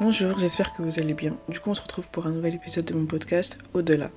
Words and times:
Bonjour, 0.00 0.38
j'espère 0.38 0.72
que 0.72 0.82
vous 0.82 1.00
allez 1.00 1.12
bien. 1.12 1.36
Du 1.48 1.58
coup, 1.58 1.70
on 1.70 1.74
se 1.74 1.82
retrouve 1.82 2.06
pour 2.06 2.26
un 2.28 2.30
nouvel 2.30 2.54
épisode 2.54 2.84
de 2.84 2.94
mon 2.94 3.04
podcast 3.06 3.58
Au-delà. 3.74 4.12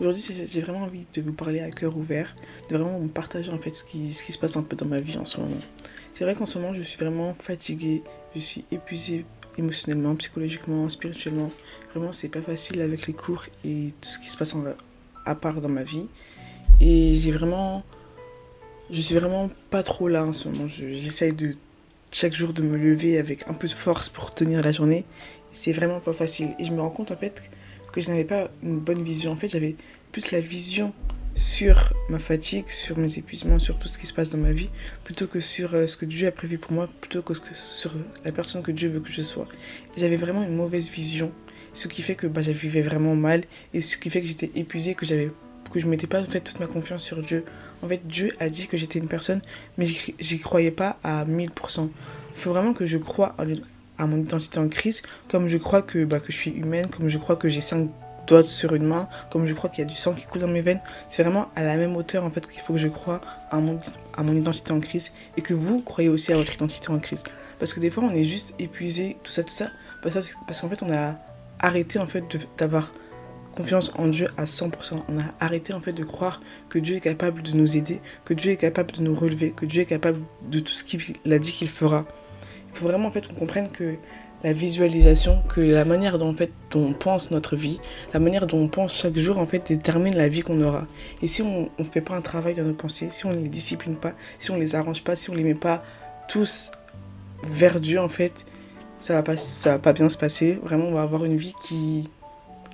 Aujourd'hui, 0.00 0.24
j'ai 0.46 0.60
vraiment 0.62 0.84
envie 0.84 1.04
de 1.12 1.20
vous 1.20 1.34
parler 1.34 1.60
à 1.60 1.70
cœur 1.70 1.94
ouvert, 1.94 2.34
de 2.70 2.76
vraiment 2.76 2.98
vous 2.98 3.08
partager 3.08 3.52
en 3.52 3.58
fait 3.58 3.74
ce 3.74 3.84
qui, 3.84 4.12
se 4.14 4.38
passe 4.38 4.56
un 4.56 4.62
peu 4.62 4.76
dans 4.76 4.86
ma 4.86 4.98
vie 4.98 5.18
en 5.18 5.26
ce 5.26 5.38
moment. 5.38 5.60
C'est 6.10 6.24
vrai 6.24 6.34
qu'en 6.34 6.46
ce 6.46 6.58
moment, 6.58 6.72
je 6.72 6.80
suis 6.80 6.98
vraiment 6.98 7.34
fatiguée, 7.34 8.02
je 8.34 8.40
suis 8.40 8.64
épuisée 8.72 9.26
émotionnellement, 9.58 10.14
psychologiquement, 10.16 10.88
spirituellement. 10.88 11.50
Vraiment, 11.94 12.12
c'est 12.12 12.28
pas 12.28 12.40
facile 12.40 12.80
avec 12.80 13.06
les 13.06 13.12
cours 13.12 13.44
et 13.62 13.92
tout 14.00 14.08
ce 14.08 14.18
qui 14.18 14.28
se 14.28 14.38
passe 14.38 14.54
en, 14.54 14.64
à 15.26 15.34
part 15.34 15.60
dans 15.60 15.68
ma 15.68 15.82
vie. 15.82 16.06
Et 16.80 17.14
j'ai 17.14 17.30
vraiment. 17.30 17.84
Je 18.90 19.00
suis 19.02 19.14
vraiment 19.14 19.50
pas 19.68 19.82
trop 19.82 20.08
là 20.08 20.24
en 20.24 20.32
ce 20.32 20.48
moment. 20.48 20.66
J'essaye 20.66 21.34
de 21.34 21.56
chaque 22.10 22.34
jour 22.34 22.52
de 22.52 22.62
me 22.62 22.76
lever 22.76 23.18
avec 23.18 23.48
un 23.48 23.54
peu 23.54 23.66
de 23.66 23.72
force 23.72 24.08
pour 24.08 24.30
tenir 24.30 24.62
la 24.62 24.72
journée. 24.72 25.04
C'est 25.52 25.72
vraiment 25.72 26.00
pas 26.00 26.12
facile. 26.12 26.54
Et 26.58 26.64
je 26.64 26.72
me 26.72 26.80
rends 26.80 26.90
compte 26.90 27.10
en 27.10 27.16
fait 27.16 27.50
que 27.92 28.00
je 28.00 28.10
n'avais 28.10 28.24
pas 28.24 28.50
une 28.62 28.78
bonne 28.78 29.02
vision. 29.02 29.32
En 29.32 29.36
fait, 29.36 29.48
j'avais 29.48 29.76
plus 30.12 30.30
la 30.30 30.40
vision 30.40 30.92
sur 31.34 31.92
ma 32.08 32.18
fatigue, 32.18 32.68
sur 32.68 32.96
mes 32.96 33.18
épuisements, 33.18 33.58
sur 33.58 33.78
tout 33.78 33.88
ce 33.88 33.98
qui 33.98 34.06
se 34.06 34.14
passe 34.14 34.30
dans 34.30 34.38
ma 34.38 34.52
vie, 34.52 34.70
plutôt 35.04 35.26
que 35.26 35.38
sur 35.38 35.74
euh, 35.74 35.86
ce 35.86 35.96
que 35.96 36.06
Dieu 36.06 36.26
a 36.26 36.32
prévu 36.32 36.56
pour 36.56 36.72
moi, 36.72 36.88
plutôt 37.00 37.20
que 37.20 37.34
sur 37.52 37.92
la 38.24 38.32
personne 38.32 38.62
que 38.62 38.72
Dieu 38.72 38.88
veut 38.88 39.00
que 39.00 39.12
je 39.12 39.20
sois. 39.20 39.46
J'avais 39.96 40.16
vraiment 40.16 40.42
une 40.42 40.56
mauvaise 40.56 40.90
vision, 40.90 41.30
ce 41.74 41.88
qui 41.88 42.00
fait 42.00 42.14
que 42.14 42.26
bah, 42.26 42.40
je 42.40 42.52
vivais 42.52 42.80
vraiment 42.80 43.14
mal, 43.14 43.44
et 43.74 43.82
ce 43.82 43.98
qui 43.98 44.08
fait 44.08 44.22
que 44.22 44.26
j'étais 44.26 44.50
épuisée, 44.54 44.94
que 44.94 45.04
j'avais 45.04 45.30
que 45.70 45.80
je 45.80 45.86
mettais 45.86 46.06
pas 46.06 46.22
fait 46.24 46.40
toute 46.40 46.60
ma 46.60 46.66
confiance 46.66 47.02
sur 47.02 47.20
Dieu. 47.22 47.44
En 47.82 47.88
fait, 47.88 48.06
Dieu 48.06 48.32
a 48.40 48.48
dit 48.48 48.66
que 48.66 48.76
j'étais 48.76 48.98
une 48.98 49.08
personne, 49.08 49.40
mais 49.78 49.86
j'y 49.86 50.38
croyais 50.38 50.70
pas 50.70 50.98
à 51.02 51.24
1000%. 51.24 51.88
Il 52.36 52.40
faut 52.40 52.50
vraiment 52.50 52.72
que 52.72 52.86
je 52.86 52.98
croie 52.98 53.34
à 53.98 54.06
mon 54.06 54.18
identité 54.18 54.58
en 54.58 54.68
crise, 54.68 55.02
comme 55.28 55.48
je 55.48 55.58
crois 55.58 55.82
que, 55.82 56.04
bah, 56.04 56.20
que 56.20 56.32
je 56.32 56.36
suis 56.36 56.50
humaine, 56.50 56.86
comme 56.86 57.08
je 57.08 57.18
crois 57.18 57.36
que 57.36 57.48
j'ai 57.48 57.60
cinq 57.60 57.88
doigts 58.26 58.44
sur 58.44 58.74
une 58.74 58.86
main, 58.86 59.08
comme 59.30 59.46
je 59.46 59.54
crois 59.54 59.70
qu'il 59.70 59.80
y 59.80 59.86
a 59.86 59.88
du 59.88 59.94
sang 59.94 60.12
qui 60.12 60.26
coule 60.26 60.40
dans 60.40 60.48
mes 60.48 60.60
veines. 60.60 60.80
C'est 61.08 61.22
vraiment 61.22 61.48
à 61.54 61.62
la 61.62 61.76
même 61.76 61.96
hauteur 61.96 62.24
en 62.24 62.30
fait 62.30 62.46
qu'il 62.46 62.60
faut 62.60 62.72
que 62.72 62.78
je 62.78 62.88
croie 62.88 63.20
à 63.50 63.58
mon, 63.58 63.78
à 64.16 64.22
mon 64.22 64.32
identité 64.32 64.72
en 64.72 64.80
crise 64.80 65.12
et 65.36 65.42
que 65.42 65.54
vous 65.54 65.80
croyez 65.80 66.08
aussi 66.08 66.32
à 66.32 66.36
votre 66.36 66.52
identité 66.52 66.90
en 66.90 66.98
crise. 66.98 67.22
Parce 67.58 67.72
que 67.72 67.80
des 67.80 67.90
fois 67.90 68.04
on 68.04 68.14
est 68.14 68.24
juste 68.24 68.54
épuisé, 68.58 69.16
tout 69.22 69.32
ça, 69.32 69.42
tout 69.42 69.54
ça, 69.54 69.70
parce 70.02 70.60
qu'en 70.60 70.68
fait 70.68 70.82
on 70.82 70.92
a 70.92 71.14
arrêté 71.58 71.98
en 71.98 72.06
fait 72.06 72.24
d'avoir 72.58 72.92
confiance 73.56 73.92
en 73.96 74.06
Dieu 74.08 74.28
à 74.36 74.44
100%. 74.44 74.70
On 75.08 75.18
a 75.18 75.24
arrêté 75.40 75.72
en 75.72 75.80
fait 75.80 75.92
de 75.92 76.04
croire 76.04 76.40
que 76.68 76.78
Dieu 76.78 76.96
est 76.96 77.00
capable 77.00 77.42
de 77.42 77.52
nous 77.52 77.76
aider, 77.76 78.00
que 78.24 78.34
Dieu 78.34 78.52
est 78.52 78.56
capable 78.56 78.92
de 78.92 79.02
nous 79.02 79.14
relever, 79.14 79.50
que 79.50 79.66
Dieu 79.66 79.82
est 79.82 79.86
capable 79.86 80.20
de 80.50 80.60
tout 80.60 80.72
ce 80.72 80.84
qu'il 80.84 81.00
a 81.32 81.38
dit 81.38 81.52
qu'il 81.52 81.68
fera. 81.68 82.04
Il 82.68 82.78
faut 82.78 82.86
vraiment 82.86 83.08
en 83.08 83.10
fait 83.10 83.26
qu'on 83.26 83.34
comprenne 83.34 83.68
que 83.68 83.96
la 84.44 84.52
visualisation, 84.52 85.42
que 85.48 85.60
la 85.60 85.84
manière 85.84 86.18
dont, 86.18 86.28
en 86.28 86.34
fait, 86.34 86.52
on 86.74 86.92
pense 86.92 87.30
notre 87.30 87.56
vie, 87.56 87.80
la 88.12 88.20
manière 88.20 88.46
dont 88.46 88.58
on 88.58 88.68
pense 88.68 88.94
chaque 88.94 89.16
jour, 89.16 89.38
en 89.38 89.46
fait, 89.46 89.66
détermine 89.66 90.14
la 90.14 90.28
vie 90.28 90.42
qu'on 90.42 90.60
aura. 90.62 90.86
Et 91.22 91.26
si 91.26 91.42
on 91.42 91.70
ne 91.78 91.84
fait 91.84 92.02
pas 92.02 92.14
un 92.14 92.20
travail 92.20 92.54
dans 92.54 92.62
nos 92.62 92.74
pensées, 92.74 93.08
si 93.10 93.26
on 93.26 93.30
ne 93.30 93.36
les 93.36 93.48
discipline 93.48 93.96
pas, 93.96 94.12
si 94.38 94.50
on 94.50 94.56
ne 94.56 94.60
les 94.60 94.74
arrange 94.74 95.02
pas, 95.02 95.16
si 95.16 95.30
on 95.30 95.32
ne 95.32 95.38
les 95.38 95.44
met 95.44 95.54
pas 95.54 95.82
tous 96.28 96.70
vers 97.44 97.80
Dieu, 97.80 97.98
en 97.98 98.08
fait, 98.08 98.44
ça 98.98 99.14
va 99.14 99.22
pas, 99.22 99.36
ça 99.36 99.70
va 99.72 99.78
pas 99.78 99.92
bien 99.92 100.08
se 100.08 100.18
passer. 100.18 100.60
Vraiment, 100.62 100.88
on 100.88 100.94
va 100.94 101.02
avoir 101.02 101.24
une 101.24 101.36
vie 101.36 101.54
qui 101.60 102.10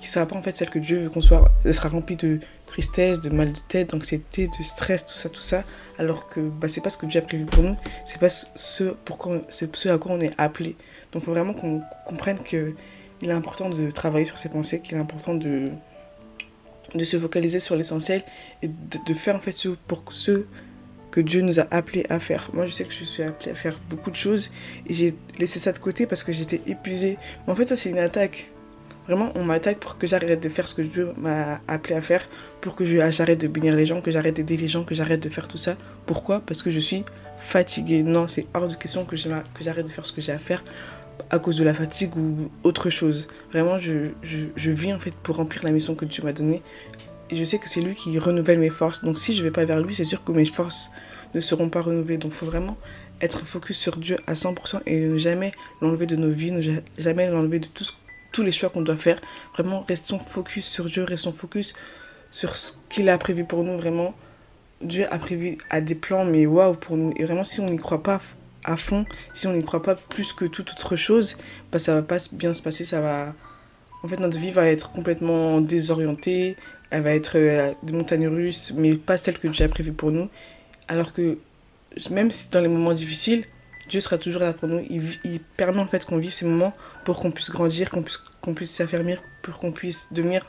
qui 0.03 0.09
sera 0.09 0.25
pas 0.25 0.35
en 0.35 0.41
fait 0.41 0.55
celle 0.57 0.69
que 0.69 0.79
Dieu 0.79 0.99
veut 0.99 1.09
qu'on 1.09 1.21
soit. 1.21 1.49
Elle 1.63 1.73
sera 1.73 1.87
remplie 1.87 2.17
de 2.17 2.41
tristesse, 2.65 3.21
de 3.21 3.29
mal 3.29 3.53
de 3.53 3.59
tête, 3.69 3.91
d'anxiété, 3.91 4.47
de 4.47 4.63
stress, 4.63 5.05
tout 5.05 5.13
ça, 5.13 5.29
tout 5.29 5.41
ça. 5.41 5.63
Alors 5.97 6.27
que 6.27 6.41
bah, 6.41 6.67
c'est 6.67 6.81
pas 6.81 6.89
ce 6.89 6.97
que 6.97 7.05
Dieu 7.05 7.19
a 7.19 7.23
prévu 7.23 7.45
pour 7.45 7.63
nous. 7.63 7.77
C'est 8.05 8.19
pas 8.19 8.27
ce, 8.27 8.83
pourquoi, 9.05 9.41
ce 9.49 9.87
à 9.87 9.97
quoi 9.97 10.11
on 10.11 10.19
est 10.19 10.33
appelé. 10.37 10.75
Donc 11.13 11.21
il 11.21 11.25
faut 11.25 11.31
vraiment 11.31 11.53
qu'on 11.53 11.81
comprenne 12.05 12.37
qu'il 12.39 12.75
est 13.21 13.31
important 13.31 13.69
de 13.69 13.89
travailler 13.91 14.25
sur 14.25 14.37
ses 14.37 14.49
pensées, 14.49 14.81
qu'il 14.81 14.97
est 14.97 14.99
important 14.99 15.35
de, 15.35 15.69
de 16.93 17.05
se 17.05 17.17
focaliser 17.17 17.61
sur 17.61 17.77
l'essentiel 17.77 18.23
et 18.61 18.67
de, 18.67 19.13
faire 19.13 19.37
en 19.37 19.39
fait 19.39 19.55
ce 19.55 19.69
pour 19.69 20.03
ce 20.11 20.45
que 21.11 21.21
Dieu 21.21 21.39
nous 21.41 21.61
a 21.61 21.67
appelés 21.71 22.05
à 22.09 22.19
faire. 22.19 22.49
Moi, 22.53 22.65
je 22.65 22.71
sais 22.71 22.83
que 22.83 22.91
je 22.91 23.05
suis 23.05 23.23
appelée 23.23 23.51
à 23.51 23.55
faire 23.55 23.79
beaucoup 23.89 24.11
de 24.11 24.17
choses 24.17 24.51
et 24.85 24.93
j'ai 24.93 25.15
laissé 25.39 25.61
ça 25.61 25.71
de 25.71 25.79
côté 25.79 26.07
parce 26.07 26.23
que 26.23 26.33
j'étais 26.33 26.59
épuisée. 26.67 27.17
Mais 27.47 27.53
en 27.53 27.55
fait, 27.55 27.67
ça, 27.67 27.77
c'est 27.77 27.89
une 27.89 27.99
attaque. 27.99 28.49
Vraiment, 29.07 29.31
on 29.35 29.43
m'attaque 29.43 29.79
pour 29.79 29.97
que 29.97 30.07
j'arrête 30.07 30.41
de 30.41 30.49
faire 30.49 30.67
ce 30.67 30.75
que 30.75 30.81
Dieu 30.81 31.09
m'a 31.17 31.59
appelé 31.67 31.95
à 31.95 32.01
faire, 32.01 32.25
pour 32.61 32.75
que 32.75 32.85
j'arrête 32.85 33.41
de 33.41 33.47
bénir 33.47 33.75
les 33.75 33.85
gens, 33.85 34.01
que 34.01 34.11
j'arrête 34.11 34.35
d'aider 34.35 34.57
les 34.57 34.67
gens, 34.67 34.83
que 34.83 34.95
j'arrête 34.95 35.21
de 35.21 35.29
faire 35.29 35.47
tout 35.47 35.57
ça. 35.57 35.75
Pourquoi? 36.05 36.39
Parce 36.39 36.63
que 36.63 36.71
je 36.71 36.79
suis 36.79 37.03
fatiguée. 37.37 38.03
Non, 38.03 38.27
c'est 38.27 38.47
hors 38.53 38.67
de 38.67 38.75
question 38.75 39.05
que 39.05 39.15
j'arrête 39.15 39.85
de 39.85 39.91
faire 39.91 40.05
ce 40.05 40.13
que 40.13 40.21
j'ai 40.21 40.31
à 40.31 40.39
faire 40.39 40.63
à 41.29 41.39
cause 41.39 41.55
de 41.55 41.63
la 41.63 41.73
fatigue 41.73 42.15
ou 42.15 42.49
autre 42.63 42.89
chose. 42.89 43.27
Vraiment, 43.51 43.77
je, 43.79 44.11
vis 44.69 44.93
en 44.93 44.99
fait 44.99 45.15
pour 45.15 45.37
remplir 45.37 45.63
la 45.63 45.71
mission 45.71 45.95
que 45.95 46.05
Dieu 46.05 46.23
m'a 46.23 46.33
donnée. 46.33 46.61
Et 47.29 47.35
je 47.35 47.43
sais 47.43 47.57
que 47.57 47.67
c'est 47.67 47.81
lui 47.81 47.95
qui 47.95 48.17
renouvelle 48.19 48.59
mes 48.59 48.69
forces. 48.69 49.03
Donc 49.03 49.17
si 49.17 49.33
je 49.33 49.39
ne 49.39 49.45
vais 49.45 49.51
pas 49.51 49.65
vers 49.65 49.81
lui, 49.81 49.95
c'est 49.95 50.03
sûr 50.03 50.23
que 50.23 50.31
mes 50.31 50.45
forces 50.45 50.91
ne 51.33 51.39
seront 51.39 51.69
pas 51.69 51.81
renouvelées. 51.81 52.17
Donc 52.17 52.31
il 52.33 52.35
faut 52.35 52.45
vraiment 52.45 52.77
être 53.21 53.45
focus 53.47 53.77
sur 53.77 53.97
Dieu 53.97 54.17
à 54.27 54.33
100% 54.33 54.81
et 54.85 54.99
ne 54.99 55.17
jamais 55.17 55.53
l'enlever 55.81 56.05
de 56.05 56.15
nos 56.15 56.29
vies, 56.29 56.51
ne 56.51 56.61
jamais 56.97 57.29
l'enlever 57.29 57.59
de 57.59 57.67
tous 58.33 58.43
les 58.43 58.51
choix 58.51 58.69
qu'on 58.69 58.81
doit 58.81 58.97
faire. 58.97 59.21
Vraiment, 59.53 59.85
restons 59.87 60.19
focus 60.19 60.65
sur 60.65 60.85
Dieu, 60.85 61.05
restons 61.05 61.31
focus 61.31 61.73
sur 62.29 62.57
ce 62.57 62.73
qu'il 62.89 63.07
a 63.07 63.17
prévu 63.17 63.45
pour 63.45 63.63
nous. 63.63 63.77
Vraiment, 63.77 64.13
Dieu 64.81 65.05
a 65.09 65.17
prévu 65.19 65.57
à 65.69 65.79
des 65.79 65.95
plans, 65.95 66.25
mais 66.25 66.45
waouh 66.45 66.73
pour 66.73 66.97
nous. 66.97 67.13
Et 67.15 67.23
vraiment, 67.23 67.45
si 67.45 67.61
on 67.61 67.69
n'y 67.69 67.77
croit 67.77 68.03
pas 68.03 68.19
à 68.65 68.75
fond, 68.75 69.05
si 69.33 69.47
on 69.47 69.53
n'y 69.53 69.63
croit 69.63 69.81
pas 69.81 69.95
plus 69.95 70.33
que 70.33 70.45
toute 70.45 70.71
autre 70.71 70.97
chose, 70.97 71.37
bah, 71.71 71.79
ça 71.79 71.93
va 71.93 72.01
pas 72.01 72.17
bien 72.33 72.53
se 72.53 72.61
passer, 72.61 72.83
ça 72.83 72.99
va... 72.99 73.33
En 74.03 74.09
fait, 74.09 74.19
notre 74.19 74.37
vie 74.37 74.51
va 74.51 74.67
être 74.67 74.91
complètement 74.91 75.61
désorientée, 75.61 76.57
elle 76.89 77.03
va 77.03 77.15
être 77.15 77.37
euh, 77.37 77.73
des 77.83 77.93
montagnes 77.93 78.27
russes, 78.27 78.73
mais 78.75 78.95
pas 78.95 79.17
celle 79.17 79.39
que 79.39 79.47
Dieu 79.47 79.63
a 79.63 79.69
prévue 79.69 79.93
pour 79.93 80.11
nous. 80.11 80.29
Alors 80.89 81.13
que 81.13 81.37
même 82.09 82.29
si 82.31 82.49
dans 82.49 82.59
les 82.59 82.67
moments 82.67 82.93
difficiles, 82.93 83.45
Dieu 83.89 83.99
sera 83.99 84.17
toujours 84.17 84.41
là 84.41 84.53
pour 84.53 84.67
nous. 84.67 84.85
Il, 84.89 85.39
permet 85.57 85.79
en 85.79 85.87
fait 85.87 86.05
qu'on 86.05 86.17
vive 86.17 86.33
ces 86.33 86.45
moments 86.45 86.73
pour 87.03 87.19
qu'on 87.19 87.31
puisse 87.31 87.49
grandir, 87.49 87.89
qu'on 87.89 88.03
puisse, 88.53 88.71
s'affermir, 88.71 89.21
pour 89.41 89.57
qu'on 89.57 89.71
puisse 89.71 90.07
devenir 90.11 90.45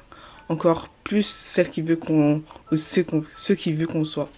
encore 0.49 0.89
plus 1.05 1.27
celle 1.27 1.69
qui 1.69 1.83
veut 1.83 1.97
qu'on, 1.97 2.43
ceux, 2.75 3.55
qui 3.55 3.73
veut 3.73 3.87
qu'on 3.87 4.05
soit. 4.05 4.31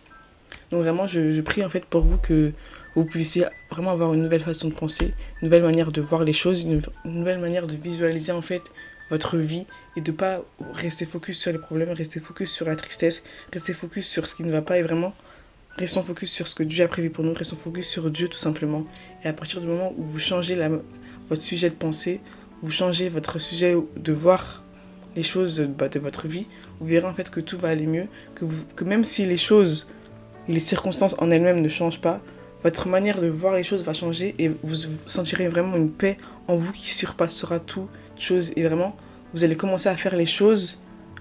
Donc 0.70 0.82
vraiment, 0.82 1.06
je, 1.06 1.40
prie 1.40 1.64
en 1.64 1.68
fait 1.68 1.84
pour 1.84 2.02
vous 2.02 2.16
que 2.16 2.52
vous 2.94 3.04
puissiez 3.04 3.46
vraiment 3.70 3.90
avoir 3.90 4.14
une 4.14 4.22
nouvelle 4.22 4.40
façon 4.40 4.68
de 4.68 4.74
penser, 4.74 5.14
une 5.40 5.48
nouvelle 5.48 5.62
manière 5.62 5.92
de 5.92 6.00
voir 6.00 6.24
les 6.24 6.32
choses, 6.32 6.62
une, 6.62 6.80
nouvelle 7.04 7.38
manière 7.38 7.66
de 7.66 7.76
visualiser 7.76 8.32
en 8.32 8.42
fait 8.42 8.62
votre 9.10 9.36
vie 9.36 9.66
et 9.96 10.00
de 10.00 10.10
pas 10.10 10.42
rester 10.72 11.04
focus 11.04 11.38
sur 11.38 11.52
les 11.52 11.58
problèmes, 11.58 11.90
rester 11.90 12.18
focus 12.18 12.50
sur 12.50 12.66
la 12.66 12.74
tristesse, 12.74 13.22
rester 13.52 13.74
focus 13.74 14.08
sur 14.08 14.26
ce 14.26 14.34
qui 14.34 14.42
ne 14.42 14.50
va 14.50 14.62
pas 14.62 14.78
et 14.78 14.82
vraiment 14.82 15.14
restons 15.76 16.02
focus 16.02 16.30
sur 16.30 16.46
ce 16.46 16.54
que 16.54 16.62
Dieu 16.62 16.84
a 16.84 16.88
prévu 16.88 17.10
pour 17.10 17.24
nous, 17.24 17.34
restons 17.34 17.56
focus 17.56 17.88
sur 17.88 18.10
Dieu 18.10 18.28
tout 18.28 18.38
simplement. 18.38 18.84
Et 19.24 19.28
à 19.28 19.32
partir 19.32 19.60
du 19.60 19.66
moment 19.66 19.92
où 19.96 20.02
vous 20.02 20.18
changez 20.18 20.58
votre 21.28 21.42
sujet 21.42 21.70
de 21.70 21.74
pensée, 21.74 22.20
vous 22.62 22.70
changez 22.70 23.08
votre 23.08 23.38
sujet 23.38 23.76
de 23.96 24.12
voir 24.12 24.64
les 25.14 25.22
choses 25.22 25.60
bah, 25.60 25.88
de 25.88 25.98
votre 25.98 26.28
vie, 26.28 26.46
vous 26.80 26.86
verrez 26.86 27.06
en 27.06 27.14
fait 27.14 27.30
que 27.30 27.40
tout 27.40 27.58
va 27.58 27.68
aller 27.68 27.86
mieux, 27.86 28.06
que, 28.34 28.44
que 28.74 28.84
même 28.84 29.04
si 29.04 29.24
les 29.24 29.38
choses, 29.38 29.88
les 30.46 30.60
circonstances 30.60 31.14
en 31.18 31.30
elles-mêmes 31.30 31.62
ne 31.62 31.68
changent 31.68 32.00
pas, 32.00 32.20
votre 32.62 32.88
manière 32.88 33.20
de 33.20 33.28
voir 33.28 33.54
les 33.54 33.62
choses 33.62 33.84
va 33.84 33.94
changer 33.94 34.34
et 34.38 34.48
vous 34.48 34.74
sentirez 35.06 35.48
vraiment 35.48 35.76
une 35.76 35.90
paix 35.90 36.16
en 36.48 36.56
vous 36.56 36.72
qui 36.72 36.92
surpassera 36.92 37.60
toute 37.60 37.88
chose. 38.16 38.52
Et 38.56 38.64
vraiment, 38.64 38.96
vous 39.32 39.44
allez 39.44 39.56
commencer 39.56 39.88
à 39.88 39.96
faire 39.96 40.16
les 40.16 40.26
choses, 40.26 40.80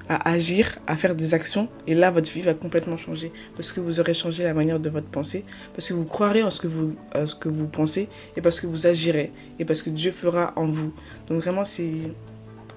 à 0.09 0.29
agir, 0.29 0.77
à 0.87 0.95
faire 0.95 1.15
des 1.15 1.33
actions. 1.33 1.69
Et 1.87 1.95
là, 1.95 2.11
votre 2.11 2.31
vie 2.31 2.41
va 2.41 2.53
complètement 2.53 2.97
changer 2.97 3.31
parce 3.55 3.71
que 3.71 3.79
vous 3.79 3.99
aurez 3.99 4.13
changé 4.13 4.43
la 4.43 4.53
manière 4.53 4.79
de 4.79 4.89
votre 4.89 5.07
pensée, 5.07 5.45
parce 5.73 5.87
que 5.87 5.93
vous 5.93 6.05
croirez 6.05 6.43
en 6.43 6.49
ce 6.49 6.59
que 6.59 6.67
vous, 6.67 6.95
ce 7.13 7.35
que 7.35 7.49
vous 7.49 7.67
pensez 7.67 8.09
et 8.35 8.41
parce 8.41 8.59
que 8.59 8.67
vous 8.67 8.87
agirez 8.87 9.31
et 9.59 9.65
parce 9.65 9.81
que 9.81 9.89
Dieu 9.89 10.11
fera 10.11 10.53
en 10.55 10.65
vous. 10.65 10.93
Donc 11.27 11.41
vraiment, 11.41 11.65
c'est, 11.65 11.91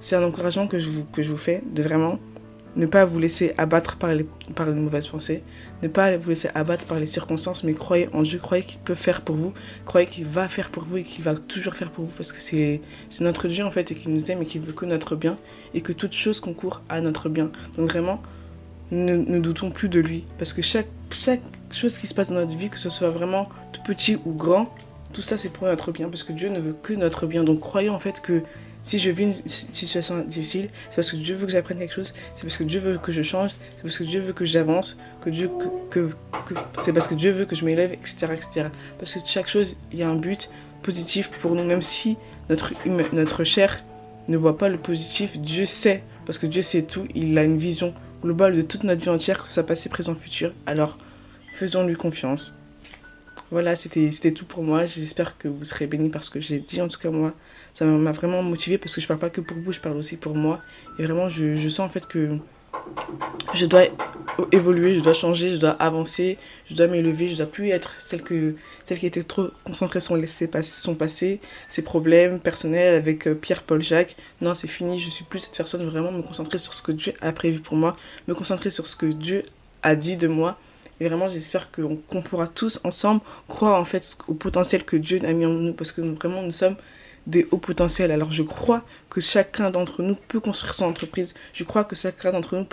c'est 0.01 0.17
un 0.17 0.23
encouragement 0.23 0.67
que 0.67 0.79
je, 0.79 0.89
vous, 0.89 1.05
que 1.05 1.23
je 1.23 1.31
vous 1.31 1.37
fais 1.37 1.63
de 1.73 1.83
vraiment 1.83 2.19
ne 2.79 2.87
pas 2.87 3.05
vous 3.05 3.19
laisser 3.19 3.53
abattre 3.59 3.97
par 3.97 4.15
les, 4.15 4.25
par 4.55 4.67
les 4.67 4.81
mauvaises 4.81 5.09
pensées, 5.09 5.43
ne 5.83 5.89
pas 5.89 6.17
vous 6.17 6.31
laisser 6.31 6.49
abattre 6.55 6.87
par 6.87 6.99
les 6.99 7.07
circonstances, 7.07 7.65
mais 7.65 7.75
croyez 7.75 8.09
en 8.15 8.23
Dieu, 8.23 8.39
croyez 8.39 8.63
qu'il 8.63 8.79
peut 8.79 8.95
faire 8.95 9.23
pour 9.23 9.37
vous, 9.37 9.53
croyez 9.85 10.07
qu'il 10.07 10.27
va 10.27 10.49
faire 10.49 10.71
pour 10.71 10.85
vous 10.85 10.99
et 10.99 11.03
qu'il 11.03 11.25
va 11.25 11.35
toujours 11.35 11.75
faire 11.75 11.91
pour 11.91 12.05
vous 12.05 12.15
parce 12.17 12.33
que 12.33 12.39
c'est 12.39 12.81
notre 13.21 13.49
Dieu 13.49 13.65
en 13.65 13.71
fait 13.73 13.91
et 13.91 13.95
qu'il 13.97 14.13
nous 14.13 14.31
aime 14.31 14.43
et 14.43 14.47
qu'il 14.47 14.63
veut 14.63 14.73
que 14.73 14.87
notre 14.87 15.17
bien 15.17 15.37
et 15.75 15.81
que 15.81 15.93
toute 15.93 16.13
chose 16.13 16.41
concourt 16.41 16.83
à 16.89 17.01
notre 17.01 17.29
bien. 17.29 17.51
Donc 17.77 17.91
vraiment, 17.91 18.23
ne, 18.93 19.17
ne 19.17 19.41
doutons 19.41 19.71
plus 19.71 19.89
de 19.89 19.99
lui 19.99 20.25
parce 20.39 20.53
que 20.53 20.63
chaque, 20.63 20.89
chaque 21.11 21.43
chose 21.73 21.99
qui 21.99 22.07
se 22.07 22.15
passe 22.15 22.29
dans 22.29 22.37
notre 22.37 22.57
vie, 22.57 22.71
que 22.71 22.79
ce 22.79 22.91
soit 22.91 23.11
vraiment 23.11 23.49
tout 23.73 23.83
petit 23.83 24.19
ou 24.25 24.33
grand, 24.33 24.73
tout 25.13 25.23
ça 25.23 25.37
c'est 25.37 25.49
pour 25.49 25.67
notre 25.67 25.91
bien 25.91 26.09
parce 26.09 26.23
que 26.23 26.33
Dieu 26.33 26.49
ne 26.49 26.61
veut 26.61 26.77
que 26.81 26.93
notre 26.93 27.27
bien. 27.27 27.43
Donc 27.43 27.59
croyez 27.59 27.91
en 27.91 27.99
fait 27.99 28.21
que 28.21 28.43
si 28.89 28.99
je 28.99 29.11
vis 29.11 29.25
une 29.25 29.35
situation 29.73 30.21
difficile, 30.23 30.69
c'est 30.89 30.97
parce 30.97 31.11
que 31.11 31.17
Dieu 31.17 31.35
veut 31.35 31.45
que 31.45 31.53
j'apprenne 31.53 31.79
quelque 31.79 31.93
chose, 31.93 32.15
c'est 32.35 32.43
parce 32.43 32.57
que 32.57 32.65
Dieu 32.65 32.81
veut 32.81 32.97
que 32.97 33.13
je 33.13 33.21
change, 33.21 33.51
c'est 33.77 33.83
parce 33.83 33.99
que 33.99 34.05
Dieu 34.05 34.21
veut 34.21 34.33
que 34.33 34.47
j'avance, 34.47 34.97
que 35.21 35.29
Dieu 35.29 35.51
que, 35.91 36.11
que, 36.47 36.55
c'est 36.83 36.95
parce 36.95 37.07
que 37.07 37.15
Dieu 37.15 37.31
veut 37.33 37.45
que 37.45 37.55
je 37.55 37.67
m'élève, 37.67 37.93
etc., 37.93 38.29
etc. 38.33 38.69
Parce 38.99 39.13
que 39.13 39.21
chaque 39.27 39.49
chose, 39.49 39.77
il 39.93 39.99
y 39.99 40.03
a 40.03 40.09
un 40.09 40.17
but. 40.17 40.49
positif 40.83 41.29
pour 41.43 41.55
nous, 41.55 41.65
même 41.65 41.83
si 41.83 42.17
notre, 42.49 42.73
notre 43.13 43.45
chair 43.45 43.85
ne 44.27 44.39
voit 44.39 44.57
pas 44.57 44.71
le 44.71 44.79
positif, 44.79 45.39
Dieu 45.39 45.67
sait, 45.67 46.03
parce 46.25 46.39
que 46.39 46.47
Dieu 46.47 46.63
sait 46.63 46.83
tout, 46.83 47.07
il 47.15 47.37
a 47.37 47.43
une 47.43 47.59
vision 47.59 47.93
globale 48.23 48.57
de 48.57 48.63
toute 48.63 48.85
notre 48.85 49.03
vie 49.03 49.11
entière, 49.11 49.43
que 49.43 49.49
ce 49.49 49.53
soit 49.53 49.67
passé, 49.67 49.91
présent, 49.91 50.15
futur. 50.15 50.55
Alors, 50.65 50.97
faisons-lui 51.55 51.97
confiance. 51.97 52.57
Voilà, 53.51 53.77
c'était 53.77 54.33
tout 54.33 54.45
pour 54.47 54.63
moi. 54.63 54.87
J'espère 54.87 55.37
que 55.37 55.49
vous 55.49 55.65
serez 55.65 55.87
bénis 55.87 56.11
parce 56.11 56.31
que 56.31 56.41
j'ai 56.41 56.61
dit. 56.61 56.81
En 56.81 56.89
tout 56.89 56.99
cas, 56.99 57.11
moi, 57.11 57.35
ça 57.79 57.85
m'a 57.85 58.11
vraiment 58.11 58.43
motivé 58.43 58.77
parce 58.77 58.93
que 58.93 59.01
je 59.01 59.07
parle 59.07 59.21
pas 59.21 59.31
que 59.31 59.41
pour 59.41 59.57
vous, 59.57 59.71
je 59.71 59.79
parle 59.79 59.97
aussi 59.97 60.17
pour 60.17 60.35
moi. 60.35 60.59
Et 60.99 61.05
vraiment, 61.05 61.29
je, 61.29 61.69
sens 61.69 61.79
en 61.79 61.89
fait 61.89 62.09
que 62.09 62.31
je 63.55 63.67
dois 63.67 63.85
évoluer, 64.51 64.97
je 64.97 65.01
dois 65.01 65.13
changer, 65.13 65.51
je 65.51 65.59
dois 65.59 65.77
avancer, 65.79 66.39
je 66.69 66.75
dois 66.75 66.89
m'élever, 66.89 67.29
je 67.29 67.37
dois 67.37 67.47
plus 67.47 67.69
être 67.69 67.95
celle, 68.01 68.23
que, 68.23 68.57
celle 68.83 68.99
qui 68.99 69.07
était 69.07 69.23
trop 69.23 69.51
concentrée 69.63 70.01
sur 70.01 70.19
son 70.63 70.97
passé, 70.97 71.41
ses 71.69 71.83
problèmes 71.83 72.41
personnels 72.41 72.97
avec 72.97 73.29
euh, 73.29 73.35
Pierre, 73.37 73.63
Paul, 73.63 73.81
Jacques. 73.81 74.17
Non, 74.41 74.55
c'est 74.55 74.67
fini, 74.67 74.99
je 74.99 75.09
suis 75.09 75.25
plus 75.25 75.39
cette 75.39 75.57
personne, 75.57 75.89
vraiment 75.89 76.11
me 76.11 76.23
concentrer 76.23 76.59
sur 76.59 76.75
ce 76.75 76.83
que 76.83 76.91
Dieu 76.91 77.13
a 77.21 77.31
prévu 77.31 77.61
pour 77.61 77.77
moi, 77.77 77.97
me 78.27 78.35
concentrer 78.35 78.71
sur 78.71 78.89
ce 78.89 78.97
que 78.97 79.07
Dieu 79.07 79.45
a 79.85 79.95
dit 79.95 80.17
de 80.17 80.27
moi. 80.27 80.59
Et 80.99 81.07
vraiment, 81.07 81.29
j'espère 81.29 81.71
qu'on 81.71 82.23
pourra 82.23 82.49
tous 82.49 82.81
ensemble 82.83 83.21
croire 83.47 83.81
en 83.81 83.85
fait 83.85 84.19
au 84.27 84.35
potentiel 84.35 84.83
que 84.83 84.97
Dieu 84.97 85.21
a 85.25 85.33
mis 85.33 85.47
en 85.47 85.51
nous, 85.51 85.75
parce 85.75 85.93
que 85.93 86.01
vraiment, 86.01 86.43
nous 86.43 86.51
sommes 86.51 86.75
des 87.29 87.47
hauts 87.53 87.59
potentiels. 87.59 88.11
Alors 88.11 88.33
je 88.33 88.43
crois 88.43 88.83
que 89.11 89.21
chacun 89.21 89.71
d'entre 89.71 90.03
nous 90.03 90.17
peut 90.27 90.41
construire 90.41 90.75
son 90.75 90.87
entreprise. 90.87 91.35
Je 91.53 91.63
crois 91.63 91.85
que 91.85 91.95
chacun 91.95 92.33
d'entre 92.33 92.57
nous 92.57 92.67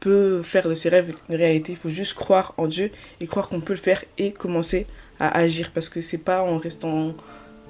peut, 0.00 0.42
faire 0.42 0.68
de 0.68 0.74
ses 0.74 0.88
rêves 0.88 1.14
une 1.28 1.36
réalité. 1.36 1.72
Il 1.72 1.78
faut 1.78 1.88
juste 1.88 2.14
croire 2.14 2.52
en 2.58 2.66
Dieu 2.66 2.90
et 3.20 3.26
croire 3.26 3.48
qu'on 3.48 3.60
peut 3.60 3.72
le 3.72 3.78
faire 3.78 4.04
et 4.18 4.32
commencer 4.32 4.86
à 5.18 5.38
agir. 5.38 5.70
Parce 5.72 5.88
que 5.88 6.00
c'est 6.00 6.18
pas 6.18 6.42
en 6.42 6.58
restant 6.58 7.14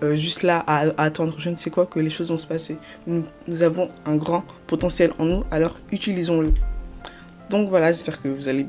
euh, 0.03 0.17
juste 0.17 0.43
là 0.43 0.65
à, 0.67 1.03
attendre 1.03 1.35
je 1.39 1.51
ne 1.51 1.57
sais 1.57 1.71
quoi 1.71 1.87
que 1.87 2.01
les 2.01 2.11
choses 2.11 2.31
vont 2.31 2.39
se 2.39 2.47
passer. 2.47 2.79
Nous, 3.07 3.63
avons 3.63 3.91
un 4.07 4.17
grand 4.17 4.45
potentiel 4.67 5.13
en 5.19 5.27
nous, 5.27 5.45
alors 5.51 5.79
utilisons-le. 5.93 6.53
Donc 7.51 7.69
voilà, 7.69 7.93
j'espère 7.93 8.23
que 8.23 8.29
vous 8.29 8.49
allez 8.49 8.67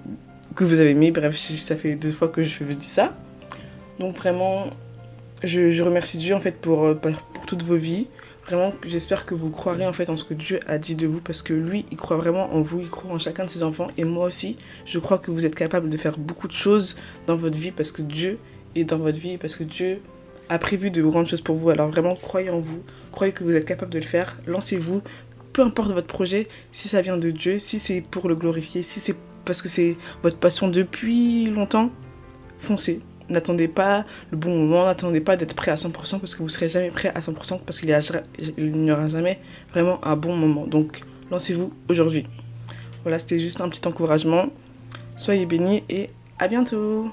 que 0.55 0.65
vous 0.65 0.79
avez 0.81 0.89
aimé. 0.89 1.11
Bref, 1.11 1.37
ça 1.37 1.77
fait 1.77 1.95
deux 1.95 2.11
fois 2.11 2.27
que 2.27 2.43
je 2.43 2.63
vous 2.63 2.73
dis 2.73 2.85
ça. 2.85 3.15
Donc 3.99 4.17
vraiment, 4.17 4.65
je, 5.43 5.81
remercie 5.83 6.17
Dieu 6.17 6.35
en 6.35 6.41
fait 6.41 6.59
pour, 6.59 6.83
euh, 6.85 6.95
pour 6.95 7.11
toutes 7.51 7.63
vos 7.63 7.75
vies. 7.75 8.07
Vraiment, 8.45 8.73
j'espère 8.87 9.25
que 9.25 9.35
vous 9.35 9.49
croirez 9.49 9.85
en 9.85 9.91
fait 9.91 10.09
en 10.09 10.15
ce 10.15 10.23
que 10.23 10.33
Dieu 10.33 10.61
a 10.67 10.77
dit 10.77 10.95
de 10.95 11.05
vous 11.05 11.19
parce 11.19 11.41
que 11.41 11.53
lui, 11.53 11.85
il 11.91 11.97
croit 11.97 12.15
vraiment 12.15 12.53
en 12.53 12.61
vous, 12.61 12.79
il 12.79 12.89
croit 12.89 13.11
en 13.11 13.19
chacun 13.19 13.43
de 13.43 13.49
ses 13.49 13.61
enfants. 13.61 13.89
Et 13.97 14.05
moi 14.05 14.25
aussi, 14.25 14.55
je 14.85 14.99
crois 14.99 15.17
que 15.17 15.31
vous 15.31 15.45
êtes 15.45 15.53
capable 15.53 15.89
de 15.89 15.97
faire 15.97 16.17
beaucoup 16.17 16.47
de 16.47 16.53
choses 16.53 16.95
dans 17.27 17.35
votre 17.35 17.57
vie 17.57 17.71
parce 17.71 17.91
que 17.91 18.01
Dieu 18.01 18.39
est 18.75 18.85
dans 18.85 18.99
votre 18.99 19.19
vie 19.19 19.37
parce 19.37 19.57
que 19.57 19.65
Dieu 19.65 19.99
a 20.47 20.59
prévu 20.59 20.91
de 20.91 21.01
grandes 21.01 21.27
choses 21.27 21.41
pour 21.41 21.57
vous. 21.57 21.69
Alors 21.69 21.89
vraiment, 21.89 22.15
croyez 22.15 22.49
en 22.49 22.61
vous, 22.61 22.83
croyez 23.11 23.33
que 23.33 23.43
vous 23.43 23.55
êtes 23.57 23.65
capable 23.65 23.91
de 23.91 23.99
le 23.99 24.05
faire, 24.05 24.37
lancez-vous, 24.47 25.01
peu 25.51 25.61
importe 25.61 25.91
votre 25.91 26.07
projet, 26.07 26.47
si 26.71 26.87
ça 26.87 27.01
vient 27.01 27.17
de 27.17 27.31
Dieu, 27.31 27.59
si 27.59 27.79
c'est 27.79 27.99
pour 27.99 28.29
le 28.29 28.35
glorifier, 28.35 28.81
si 28.81 29.01
c'est 29.01 29.15
parce 29.43 29.61
que 29.61 29.67
c'est 29.67 29.97
votre 30.23 30.37
passion 30.37 30.69
depuis 30.69 31.47
longtemps, 31.47 31.91
foncez 32.59 33.01
n'attendez 33.31 33.67
pas 33.67 34.05
le 34.31 34.37
bon 34.37 34.57
moment, 34.57 34.85
n'attendez 34.85 35.21
pas 35.21 35.35
d'être 35.37 35.55
prêt 35.55 35.71
à 35.71 35.75
100% 35.75 36.19
parce 36.19 36.35
que 36.35 36.43
vous 36.43 36.49
serez 36.49 36.69
jamais 36.69 36.91
prêt 36.91 37.11
à 37.15 37.19
100% 37.19 37.59
parce 37.65 37.79
qu'il 37.79 37.89
n'y 38.57 38.91
aura 38.91 39.07
jamais 39.07 39.39
vraiment 39.73 40.03
un 40.05 40.15
bon 40.15 40.35
moment. 40.35 40.67
Donc, 40.67 41.01
lancez-vous 41.31 41.73
aujourd'hui. 41.89 42.27
Voilà, 43.03 43.17
c'était 43.19 43.39
juste 43.39 43.61
un 43.61 43.69
petit 43.69 43.85
encouragement. 43.87 44.47
Soyez 45.17 45.45
bénis 45.45 45.83
et 45.89 46.09
à 46.39 46.47
bientôt 46.47 47.11